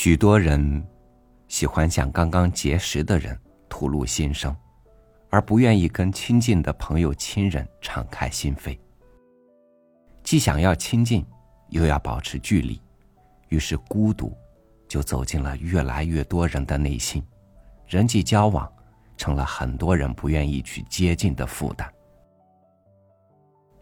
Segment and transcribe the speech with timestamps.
[0.00, 0.86] 许多人
[1.48, 3.36] 喜欢向刚刚结识的人
[3.68, 4.56] 吐露心声，
[5.28, 8.78] 而不愿意跟亲近的朋友、亲人敞开心扉。
[10.22, 11.26] 既想要亲近，
[11.70, 12.80] 又要保持距离，
[13.48, 14.32] 于是孤独
[14.86, 17.20] 就走进了越来越多人的内心，
[17.88, 18.72] 人际交往
[19.16, 21.92] 成了很多人不愿意去接近的负担。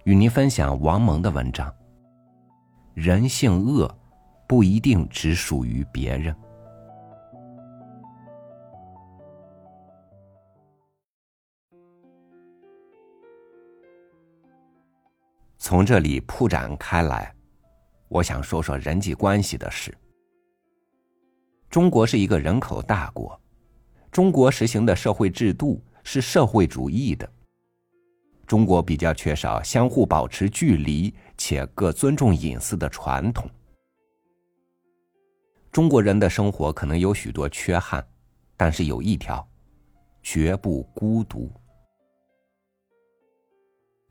[0.05, 1.71] 与您分享王蒙的文章：
[2.95, 3.95] 人性恶。
[4.47, 6.35] 不一定只属于别人。
[15.59, 17.35] 从这里铺展开来，
[18.09, 19.93] 我想说说人际关系的事。
[21.69, 23.39] 中国是一个人口大国，
[24.13, 27.29] 中国实行的社会制度是社会主义的。
[28.47, 33.51] 中国比较缺少相互保持距离且各尊重隐私的传统。
[35.77, 38.03] 中国人的生活可能有许多缺憾，
[38.57, 39.47] 但是有一条，
[40.23, 41.53] 绝不孤独。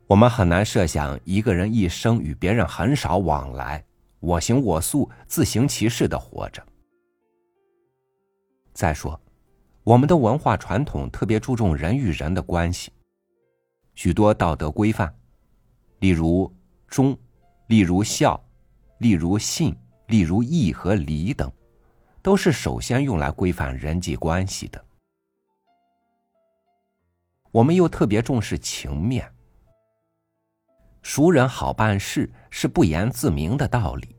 [0.06, 3.84] 我们很难设想一个人一生与别人很少往来，
[4.20, 6.64] 我行我素、自行其事的活着。
[8.72, 9.20] 再说，
[9.82, 12.92] 我们的文化传统特别注重人与人的关系，
[13.96, 15.12] 许多道德规范，
[15.98, 16.48] 例如
[16.86, 17.18] 忠，
[17.66, 18.40] 例如孝，
[18.98, 19.76] 例如信。
[20.06, 21.52] 例如义和礼等，
[22.22, 24.84] 都是首先用来规范人际关系的。
[27.50, 29.32] 我们又特别重视情面，
[31.02, 34.14] 熟人好办事是不言自明的道理。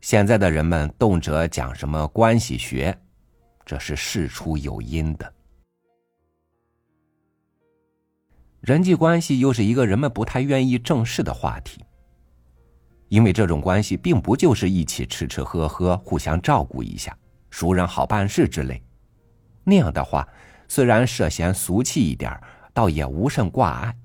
[0.00, 2.96] 现在的人们动辄讲什么关系学，
[3.64, 5.34] 这是事出有因的。
[8.60, 11.83] 人际关系又是一个人们不太愿意正视的话题。
[13.14, 17.16] 因为这种关系并不就是一起吃吃喝喝、互相照顾一下、
[17.48, 18.82] 熟人好办事之类，
[19.62, 20.28] 那样的话，
[20.66, 22.36] 虽然涉嫌俗气一点，
[22.72, 23.96] 倒也无甚挂碍。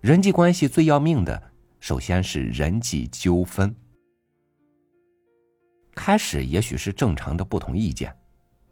[0.00, 1.50] 人际关系最要命的，
[1.80, 3.74] 首先是人际纠纷。
[5.96, 8.16] 开始也许是正常的不同意见，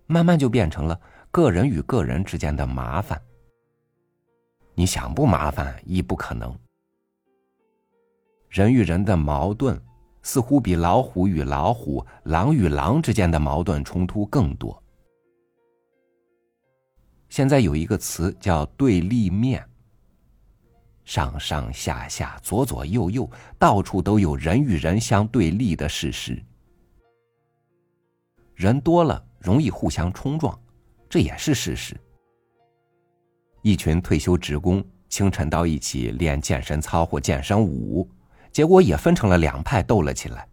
[0.06, 1.00] 慢慢就变成了
[1.32, 3.20] 个人与个人之间的麻烦。
[4.76, 6.56] 你想不麻烦，亦不可能。
[8.54, 9.76] 人与人的矛盾，
[10.22, 14.80] 似乎比老虎与老虎、狼与狼之间的矛盾冲突更多。
[17.28, 19.68] 现在有一个词叫对立面，
[21.04, 23.28] 上上下下、左左右右，
[23.58, 26.40] 到处都有人与人相对立的事实。
[28.54, 30.56] 人多了，容易互相冲撞，
[31.08, 32.00] 这也是事实。
[33.62, 38.08] 一群退休职工清晨到一起练健身操或健身舞。
[38.54, 40.48] 结果也分成了两派斗了起来，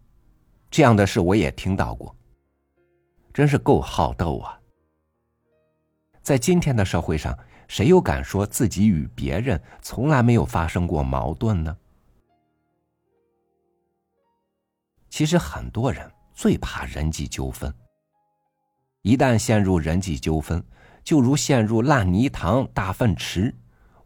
[0.71, 2.13] 这样的事我也听到过。
[3.31, 4.59] 真是够好斗啊！
[6.23, 11.77] 在今天的社会上，谁又敢说自己与别人从来没有发生过矛盾呢？
[15.11, 17.71] 其实很多人最怕人际纠纷，
[19.03, 20.61] 一旦陷入人际纠纷，
[21.03, 23.55] 就如陷入烂泥塘、大粪池。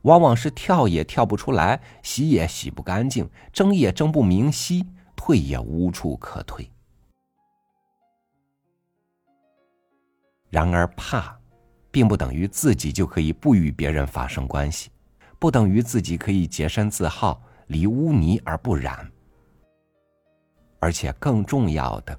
[0.05, 4.85] 往往是跳也跳不出来，洗也洗不干净，争也争不明晰，
[5.15, 6.69] 退也无处可退。
[10.51, 11.35] 然而，怕，
[11.89, 14.91] 并不等于自己就可以不与别人发生关系，
[15.39, 19.11] 不等于自己可以洁身自好，离污泥而不染。
[20.79, 22.15] 而且，更重要的，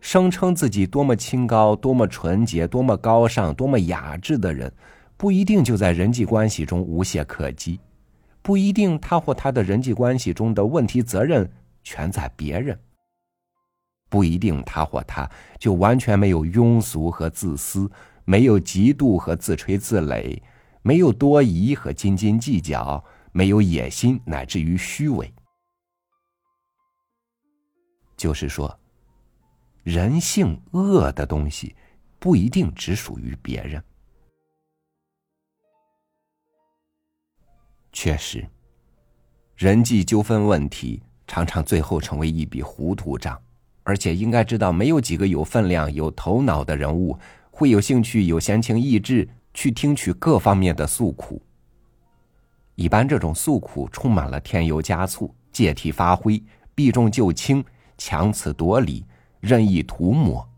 [0.00, 4.70] 声称自己多么清高、多么纯洁、多么高尚、多么雅致的人。
[5.20, 7.78] 不一定就在人际关系中无懈可击，
[8.40, 11.46] 不一定他或他的人际关系中的问题责任
[11.82, 12.80] 全在别人，
[14.08, 17.86] 不一定他或他就完全没有庸俗和自私，
[18.24, 20.40] 没有嫉妒和自吹自擂，
[20.80, 25.30] 没有多疑和斤斤计较，没有野心乃至于虚伪。
[28.16, 28.74] 就是说，
[29.82, 31.76] 人性恶的东西
[32.18, 33.84] 不一定只属于别人。
[38.02, 38.42] 确实，
[39.58, 43.38] 人际纠纷问题常常最后成为一笔糊涂账，
[43.82, 47.18] 而且应该知道，没有几个有分量、有头脑的人物
[47.50, 51.42] 会有兴趣、有闲情逸致去听取各方面的诉苦。
[52.74, 56.42] 一般这种诉苦充满了添油加醋、借题发挥、
[56.74, 57.62] 避重就轻、
[57.98, 59.04] 强词夺理、
[59.40, 60.48] 任意涂抹。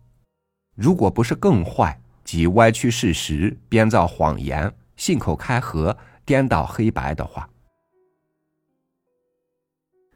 [0.77, 5.99] 如果不是更坏，即歪曲事实、编造谎言、信口开河。
[6.33, 7.47] 颠倒黑白的话，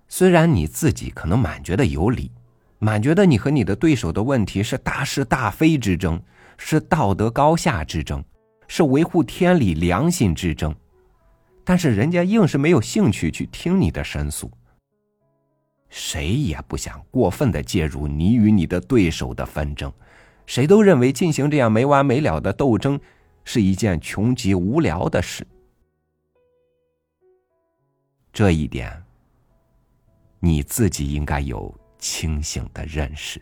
[0.08, 2.32] 虽然你自己可能满觉得有理，
[2.78, 6.18] 满觉得你和你的对手的问题是大是大非之争，
[6.56, 8.24] 是道德高下之争，
[8.66, 10.74] 是维护天理良心之争，
[11.62, 14.50] 但是人家硬是没有兴趣去听你的申诉。
[15.90, 19.92] 谁也不想过分的介入你与你的对手的纷争，
[20.46, 22.98] 谁都认为进行这样没完没了的斗争
[23.44, 25.46] 是一件穷极无聊的事。
[28.36, 29.02] 这一点，
[30.40, 33.40] 你自己应该有清醒的认识。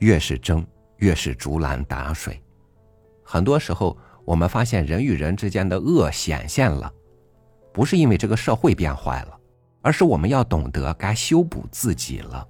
[0.00, 0.66] 越是争，
[0.96, 2.42] 越是竹篮打水。
[3.22, 6.92] 很多时候，我们发现人与人之间的恶显现了，
[7.72, 9.37] 不是因为这个社会变坏了，
[9.88, 12.46] 而是我们要懂得该修补自己了。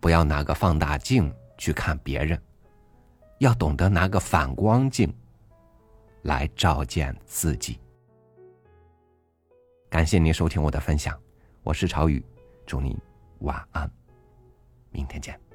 [0.00, 2.40] 不要拿个放大镜去看别人，
[3.40, 5.14] 要懂得拿个反光镜
[6.22, 7.78] 来照见自己。
[9.90, 11.14] 感谢您收听我的分享，
[11.62, 12.24] 我是朝雨，
[12.64, 12.96] 祝您
[13.40, 13.86] 晚安，
[14.90, 15.45] 明天见。